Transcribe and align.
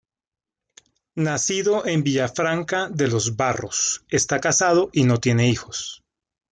Nacido 1.13 1.85
en 1.85 2.01
Villafranca 2.01 2.89
de 2.89 3.07
los 3.07 3.35
Barros, 3.35 4.03
está 4.09 4.39
casado 4.41 4.89
y 4.93 5.03
no 5.03 5.19
tiene 5.19 5.47
hijos. 5.47 6.01